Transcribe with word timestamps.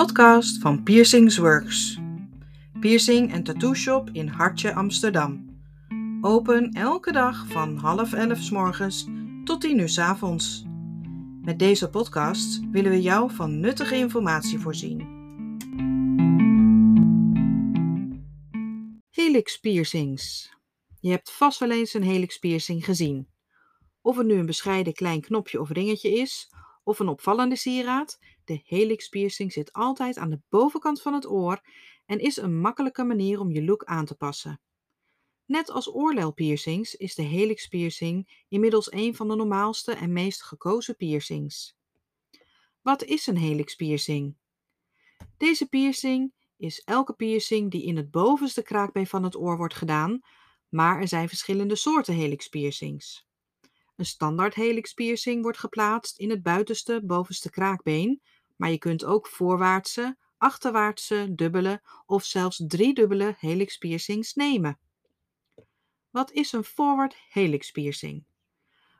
podcast 0.00 0.58
van 0.58 0.82
Piercings 0.82 1.36
Works. 1.36 1.98
Piercing 2.80 3.32
en 3.32 3.42
tattoo 3.42 3.74
shop 3.74 4.08
in 4.12 4.28
Hartje, 4.28 4.74
Amsterdam. 4.74 5.60
Open 6.20 6.72
elke 6.72 7.12
dag 7.12 7.46
van 7.46 7.76
half 7.76 8.12
elf 8.12 8.38
s 8.38 8.50
morgens 8.50 9.06
tot 9.44 9.60
tien 9.60 9.78
uur 9.78 9.88
s 9.88 9.98
avonds. 9.98 10.64
Met 11.42 11.58
deze 11.58 11.90
podcast 11.90 12.60
willen 12.70 12.90
we 12.90 13.02
jou 13.02 13.30
van 13.34 13.60
nuttige 13.60 13.96
informatie 13.96 14.58
voorzien. 14.58 14.98
Helix 19.10 19.58
piercings. 19.58 20.52
Je 21.00 21.10
hebt 21.10 21.32
vast 21.32 21.58
wel 21.58 21.70
eens 21.70 21.94
een 21.94 22.02
helix 22.02 22.38
piercing 22.38 22.84
gezien. 22.84 23.28
Of 24.00 24.16
het 24.16 24.26
nu 24.26 24.34
een 24.34 24.46
bescheiden 24.46 24.92
klein 24.92 25.20
knopje 25.20 25.60
of 25.60 25.70
ringetje 25.70 26.10
is, 26.10 26.50
of 26.90 26.98
een 26.98 27.08
opvallende 27.08 27.56
sieraad, 27.56 28.18
de 28.44 28.60
helix 28.64 29.08
piercing 29.08 29.52
zit 29.52 29.72
altijd 29.72 30.18
aan 30.18 30.30
de 30.30 30.40
bovenkant 30.48 31.02
van 31.02 31.14
het 31.14 31.26
oor 31.26 31.60
en 32.06 32.18
is 32.18 32.36
een 32.36 32.60
makkelijke 32.60 33.04
manier 33.04 33.40
om 33.40 33.50
je 33.50 33.64
look 33.64 33.84
aan 33.84 34.04
te 34.04 34.14
passen. 34.14 34.60
Net 35.44 35.70
als 35.70 35.94
oorlelpiercings 35.94 36.94
is 36.94 37.14
de 37.14 37.22
helix 37.22 37.66
piercing 37.66 38.44
inmiddels 38.48 38.92
een 38.92 39.14
van 39.14 39.28
de 39.28 39.34
normaalste 39.34 39.92
en 39.92 40.12
meest 40.12 40.42
gekozen 40.42 40.96
piercings. 40.96 41.76
Wat 42.82 43.04
is 43.04 43.26
een 43.26 43.36
helix 43.36 43.74
piercing? 43.74 44.36
Deze 45.36 45.68
piercing 45.68 46.32
is 46.56 46.82
elke 46.84 47.12
piercing 47.12 47.70
die 47.70 47.84
in 47.84 47.96
het 47.96 48.10
bovenste 48.10 48.62
kraakbeen 48.62 49.06
van 49.06 49.24
het 49.24 49.36
oor 49.36 49.56
wordt 49.56 49.74
gedaan, 49.74 50.20
maar 50.68 51.00
er 51.00 51.08
zijn 51.08 51.28
verschillende 51.28 51.76
soorten 51.76 52.14
helix 52.14 52.48
piercings. 52.48 53.29
Een 54.00 54.06
standaard 54.06 54.54
helix 54.54 54.92
piercing 54.92 55.42
wordt 55.42 55.58
geplaatst 55.58 56.18
in 56.18 56.30
het 56.30 56.42
buitenste 56.42 57.00
bovenste 57.04 57.50
kraakbeen, 57.50 58.22
maar 58.56 58.70
je 58.70 58.78
kunt 58.78 59.04
ook 59.04 59.26
voorwaartse, 59.26 60.16
achterwaartse, 60.38 61.34
dubbele 61.34 61.82
of 62.06 62.24
zelfs 62.24 62.62
driedubbele 62.66 63.34
helix 63.38 63.76
piercings 63.76 64.34
nemen. 64.34 64.78
Wat 66.10 66.32
is 66.32 66.52
een 66.52 66.64
forward 66.64 67.16
helix 67.28 67.70
piercing? 67.70 68.24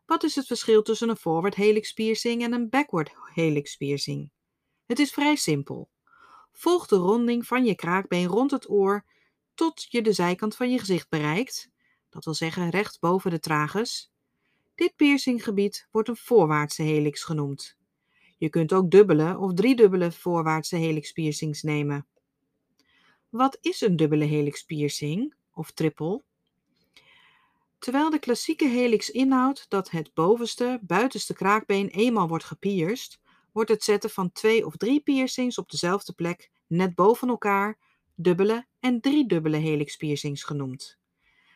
Wat 0.06 0.22
is 0.22 0.34
het 0.34 0.47
verschil 0.47 0.83
tussen 0.83 1.08
een 1.08 1.17
forward 1.17 1.55
helix 1.55 1.92
piercing 1.92 2.42
en 2.42 2.52
een 2.52 2.69
backward 2.69 3.12
helix 3.34 3.77
piercing? 3.77 4.30
Het 4.86 4.98
is 4.98 5.11
vrij 5.11 5.36
simpel. 5.36 5.91
Volg 6.52 6.86
de 6.86 6.96
ronding 6.96 7.46
van 7.46 7.64
je 7.64 7.74
kraakbeen 7.74 8.27
rond 8.27 8.50
het 8.50 8.70
oor 8.70 9.05
tot 9.55 9.86
je 9.89 10.02
de 10.02 10.12
zijkant 10.12 10.56
van 10.56 10.70
je 10.70 10.78
gezicht 10.78 11.08
bereikt, 11.08 11.70
dat 12.08 12.24
wil 12.24 12.34
zeggen 12.34 12.70
recht 12.70 13.00
boven 13.00 13.30
de 13.30 13.41
tragus. 13.41 14.09
Dit 14.81 14.97
piercinggebied 14.97 15.89
wordt 15.91 16.09
een 16.09 16.17
voorwaartse 16.17 16.83
helix 16.83 17.25
genoemd. 17.25 17.77
Je 18.39 18.48
kunt 18.48 18.73
ook 18.73 18.91
dubbele 18.91 19.39
of 19.39 19.55
driedubbele 19.55 20.12
voorwaartse 20.12 20.77
helix 20.77 21.12
piercings 21.12 21.62
nemen. 21.62 22.06
Wat 23.28 23.58
is 23.61 23.81
een 23.81 23.97
dubbele 23.97 24.25
helix 24.25 24.64
piercing 24.64 25.34
of 25.55 25.70
triple? 25.70 26.23
Terwijl 27.78 28.11
de 28.11 28.19
klassieke 28.19 28.69
helix 28.69 29.11
inhoudt 29.11 29.67
dat 29.69 29.91
het 29.91 30.14
bovenste, 30.14 30.78
buitenste 30.83 31.34
kraakbeen 31.34 31.89
eenmaal 31.89 32.28
wordt 32.28 32.45
gepierst, 32.45 33.20
wordt 33.53 33.70
het 33.70 33.84
zetten 33.84 34.11
van 34.11 34.33
twee 34.33 34.67
of 34.67 34.77
drie 34.77 35.01
piercings 35.01 35.58
op 35.58 35.70
dezelfde 35.70 36.12
plek 36.12 36.51
net 36.67 36.95
boven 36.95 37.28
elkaar 37.28 37.78
dubbele 38.14 38.67
en 38.78 39.01
driedubbele 39.01 39.56
helix 39.56 39.97
piercings 39.97 40.42
genoemd. 40.42 40.98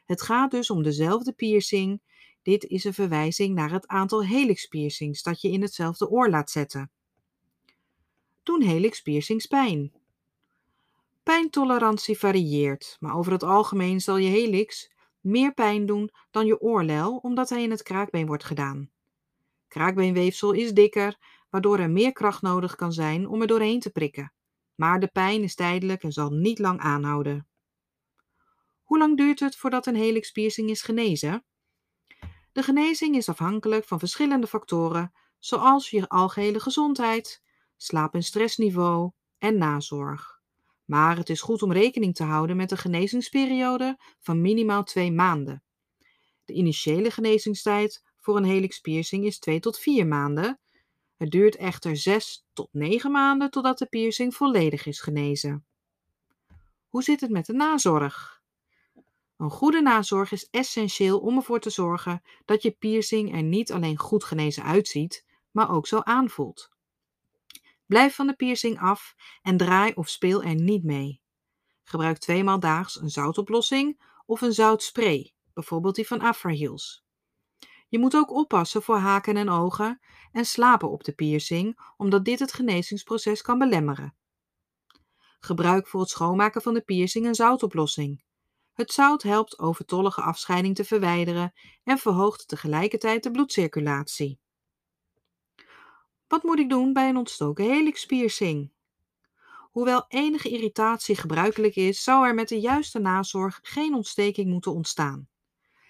Het 0.05 0.23
gaat 0.23 0.51
dus 0.51 0.71
om 0.71 0.83
dezelfde 0.83 1.33
piercing 1.33 2.01
dit 2.45 2.65
is 2.65 2.85
een 2.85 2.95
verwijzing 2.95 3.55
naar 3.55 3.71
het 3.71 3.87
aantal 3.87 4.25
helix 4.25 4.67
piercings 4.67 5.23
dat 5.23 5.41
je 5.41 5.51
in 5.51 5.63
hetzelfde 5.63 6.09
oor 6.09 6.29
laat 6.29 6.51
zetten. 6.51 6.91
Doen 8.43 8.63
helix 8.63 9.01
piercings 9.01 9.47
pijn? 9.47 9.93
Pijntolerantie 11.23 12.19
varieert, 12.19 12.97
maar 13.01 13.17
over 13.17 13.33
het 13.33 13.43
algemeen 13.43 14.01
zal 14.01 14.17
je 14.17 14.29
helix 14.29 14.93
meer 15.21 15.55
pijn 15.55 15.87
doen 15.87 16.11
dan 16.31 16.47
je 16.47 16.61
oorlel 16.61 17.17
omdat 17.17 17.49
hij 17.49 17.63
in 17.63 17.71
het 17.71 17.83
kraakbeen 17.83 18.27
wordt 18.27 18.45
gedaan. 18.45 18.91
Kraakbeenweefsel 19.69 20.53
is 20.53 20.73
dikker, 20.73 21.19
waardoor 21.51 21.79
er 21.79 21.91
meer 21.91 22.13
kracht 22.13 22.43
nodig 22.43 22.75
kan 22.75 22.93
zijn 22.93 23.29
om 23.29 23.41
er 23.41 23.47
doorheen 23.47 23.81
te 23.81 23.91
prikken. 23.91 24.33
Maar 24.75 25.01
de 25.01 25.07
pijn 25.07 25.43
is 25.43 25.55
tijdelijk 25.55 26.03
en 26.03 26.13
zal 26.13 26.31
niet 26.31 26.59
lang 26.59 26.81
aanhouden. 26.81 27.47
Hoe 28.83 28.99
lang 28.99 29.17
duurt 29.17 29.41
het 29.41 29.57
voordat 29.57 29.87
een 29.87 29.97
helix 29.97 30.31
piercing 30.31 30.71
is 30.71 30.83
genezen? 30.83 31.45
De 32.55 32.63
genezing 32.63 33.17
is 33.17 33.29
afhankelijk 33.29 33.85
van 33.85 33.99
verschillende 33.99 34.47
factoren, 34.47 35.13
zoals 35.39 35.91
je 35.91 36.09
algehele 36.09 36.61
gezondheid, 36.61 37.43
slaap- 37.77 38.15
en 38.15 38.23
stressniveau 38.23 39.11
en 39.39 39.59
nazorg. 39.59 40.41
Maar 40.85 41.17
het 41.17 41.29
is 41.29 41.41
goed 41.41 41.63
om 41.63 41.73
rekening 41.73 42.15
te 42.15 42.23
houden 42.23 42.57
met 42.57 42.71
een 42.71 42.79
genezingsperiode 42.79 43.99
van 44.21 44.41
minimaal 44.41 44.85
twee 44.85 45.13
maanden. 45.13 45.63
De 46.45 46.53
initiële 46.53 47.11
genezingstijd 47.11 48.05
voor 48.19 48.37
een 48.37 48.45
helix 48.45 48.79
piercing 48.81 49.25
is 49.25 49.39
2 49.39 49.61
tot 49.61 49.79
4 49.79 50.07
maanden. 50.07 50.61
Het 51.17 51.31
duurt 51.31 51.57
echter 51.57 51.97
6 51.97 52.47
tot 52.53 52.69
9 52.73 53.11
maanden 53.11 53.51
totdat 53.51 53.79
de 53.79 53.87
piercing 53.87 54.35
volledig 54.35 54.87
is 54.87 55.01
genezen. 55.01 55.67
Hoe 56.89 57.03
zit 57.03 57.21
het 57.21 57.31
met 57.31 57.47
de 57.47 57.53
nazorg? 57.53 58.34
Een 59.45 59.51
goede 59.51 59.81
nazorg 59.81 60.33
is 60.33 60.49
essentieel 60.51 61.19
om 61.19 61.37
ervoor 61.37 61.61
te 61.61 61.71
zorgen 61.71 62.23
dat 62.45 62.63
je 62.63 62.71
piercing 62.71 63.35
er 63.35 63.43
niet 63.43 63.73
alleen 63.73 63.99
goed 63.99 64.25
genezen 64.25 64.63
uitziet, 64.63 65.25
maar 65.51 65.71
ook 65.71 65.87
zo 65.87 65.99
aanvoelt. 65.99 66.71
Blijf 67.87 68.15
van 68.15 68.27
de 68.27 68.35
piercing 68.35 68.81
af 68.81 69.15
en 69.43 69.57
draai 69.57 69.93
of 69.95 70.09
speel 70.09 70.43
er 70.43 70.55
niet 70.55 70.85
mee. 70.85 71.21
Gebruik 71.83 72.19
tweemaal 72.19 72.61
daags 72.61 73.01
een 73.01 73.09
zoutoplossing 73.09 74.01
of 74.27 74.41
een 74.41 74.53
zoutspray, 74.53 75.33
bijvoorbeeld 75.55 75.95
die 75.95 76.07
van 76.07 76.21
Afraheals. 76.21 77.05
Je 77.89 77.99
moet 77.99 78.17
ook 78.17 78.31
oppassen 78.31 78.83
voor 78.83 78.99
haken 78.99 79.37
en 79.37 79.49
ogen 79.49 80.01
en 80.33 80.45
slapen 80.45 80.91
op 80.91 81.05
de 81.05 81.13
piercing, 81.13 81.79
omdat 81.97 82.25
dit 82.25 82.39
het 82.39 82.53
genezingsproces 82.53 83.43
kan 83.43 83.59
belemmeren. 83.59 84.17
Gebruik 85.41 85.89
voor 85.89 86.01
het 86.01 86.11
schoonmaken 86.11 86.63
van 86.63 86.75
de 86.75 86.83
piercing 86.83 87.27
een 87.27 87.35
zoutoplossing. 87.35 88.24
Het 88.75 88.93
zout 88.93 89.23
helpt 89.23 89.59
overtollige 89.59 90.21
afscheiding 90.21 90.75
te 90.75 90.85
verwijderen 90.85 91.53
en 91.85 91.99
verhoogt 91.99 92.49
tegelijkertijd 92.49 93.23
de 93.23 93.31
bloedcirculatie. 93.31 94.39
Wat 96.27 96.43
moet 96.43 96.59
ik 96.59 96.69
doen 96.69 96.93
bij 96.93 97.09
een 97.09 97.17
ontstoken 97.17 97.65
helixpiercing? 97.65 98.73
Hoewel 99.71 100.05
enige 100.09 100.49
irritatie 100.49 101.17
gebruikelijk 101.17 101.77
is, 101.77 102.03
zou 102.03 102.27
er 102.27 102.35
met 102.35 102.49
de 102.49 102.61
juiste 102.61 102.99
nazorg 102.99 103.59
geen 103.63 103.95
ontsteking 103.95 104.51
moeten 104.51 104.73
ontstaan. 104.73 105.29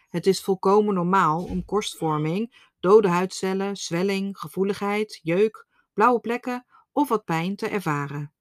Het 0.08 0.26
is 0.26 0.42
volkomen 0.42 0.94
normaal 0.94 1.44
om 1.44 1.64
korstvorming, 1.64 2.70
dode 2.80 3.08
huidcellen, 3.08 3.76
zwelling, 3.76 4.38
gevoeligheid, 4.38 5.20
jeuk, 5.22 5.66
blauwe 5.92 6.20
plekken 6.20 6.66
of 6.92 7.08
wat 7.08 7.24
pijn 7.24 7.56
te 7.56 7.68
ervaren. 7.68 8.32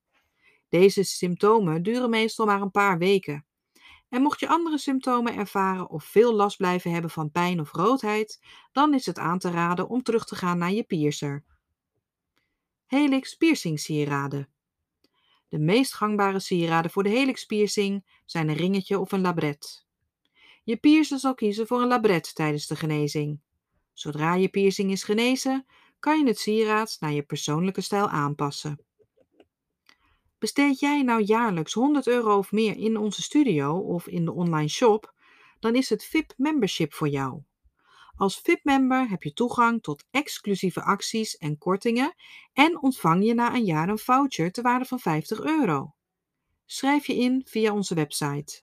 Deze 0.70 1.04
symptomen 1.04 1.84
duren 1.84 2.10
meestal 2.10 2.46
maar 2.46 2.62
een 2.62 2.72
paar 2.72 2.98
weken 2.98 3.46
en 4.14 4.22
mocht 4.22 4.40
je 4.40 4.48
andere 4.48 4.78
symptomen 4.78 5.36
ervaren 5.36 5.90
of 5.90 6.04
veel 6.04 6.34
last 6.34 6.58
blijven 6.58 6.92
hebben 6.92 7.10
van 7.10 7.32
pijn 7.32 7.60
of 7.60 7.72
roodheid, 7.72 8.40
dan 8.72 8.94
is 8.94 9.06
het 9.06 9.20
aan 9.20 9.40
te 9.40 9.52
raden 9.52 9.90
om 9.90 10.04
terug 10.04 10.26
te 10.26 10.36
gaan 10.36 10.58
naar 10.58 10.72
je 10.72 10.84
piercer. 10.84 11.44
Helix 12.86 13.36
piercing 13.36 13.80
sieraden. 13.80 14.50
De 15.50 15.60
meest 15.60 15.94
gangbare 15.94 16.40
sieraden 16.40 16.92
voor 16.92 17.04
de 17.04 17.10
helix 17.10 17.46
piercing 17.46 18.06
zijn 18.26 18.50
een 18.50 18.56
ringetje 18.56 19.00
of 19.00 19.12
een 19.12 19.22
labret. 19.22 19.86
Je 20.64 20.78
piercer 20.78 21.20
zal 21.20 21.34
kiezen 21.34 21.68
voor 21.68 21.82
een 21.82 21.88
labret 21.88 22.36
tijdens 22.36 22.68
de 22.68 22.76
genezing. 22.76 23.40
Zodra 23.94 24.36
je 24.36 24.50
piercing 24.50 24.92
is 24.92 25.04
genezen, 25.04 25.66
kan 26.00 26.20
je 26.20 26.28
het 26.28 26.40
sieraad 26.40 26.98
naar 27.00 27.12
je 27.12 27.24
persoonlijke 27.24 27.82
stijl 27.82 28.10
aanpassen. 28.10 28.80
Besteed 30.44 30.80
jij 30.80 31.02
nou 31.02 31.22
jaarlijks 31.22 31.74
100 31.74 32.08
euro 32.08 32.38
of 32.38 32.52
meer 32.52 32.78
in 32.78 32.98
onze 32.98 33.22
studio 33.22 33.78
of 33.78 34.08
in 34.08 34.26
de 34.26 34.34
online 34.34 34.68
shop, 34.68 35.14
dan 35.60 35.76
is 35.76 35.90
het 35.90 36.06
VIP 36.06 36.34
membership 36.38 36.94
voor 36.94 37.08
jou. 37.08 37.42
Als 38.16 38.40
VIP-member 38.40 39.10
heb 39.10 39.24
je 39.24 39.34
toegang 39.34 39.82
tot 39.84 40.06
exclusieve 40.12 40.82
acties 40.82 41.38
en 41.38 41.58
kortingen 41.58 42.14
en 42.54 42.82
ontvang 42.82 43.26
je 43.26 43.34
na 43.34 43.56
een 43.56 43.66
jaar 43.66 43.90
een 43.90 43.98
voucher 43.98 44.52
ter 44.52 44.64
waarde 44.64 44.86
van 44.86 45.00
50 45.00 45.40
euro. 45.42 45.94
Schrijf 46.66 47.08
je 47.08 47.16
in 47.16 47.42
via 47.46 47.74
onze 47.74 47.96
website. 47.96 48.62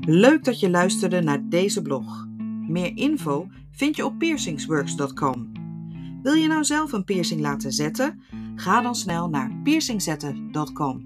Leuk 0.00 0.44
dat 0.44 0.60
je 0.60 0.70
luisterde 0.70 1.20
naar 1.20 1.48
deze 1.48 1.82
blog. 1.82 2.26
Meer 2.68 2.96
info 2.96 3.46
vind 3.70 3.96
je 3.96 4.04
op 4.04 4.18
piercingsworks.com. 4.18 5.61
Wil 6.22 6.34
je 6.34 6.48
nou 6.48 6.64
zelf 6.64 6.92
een 6.92 7.04
piercing 7.04 7.40
laten 7.40 7.72
zetten? 7.72 8.20
Ga 8.54 8.80
dan 8.80 8.94
snel 8.94 9.28
naar 9.28 9.50
piercingzetten.com. 9.62 11.02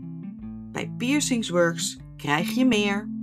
Bij 0.73 0.91
Piercingsworks 0.97 1.99
krijg 2.17 2.51
je 2.55 2.65
meer. 2.65 3.16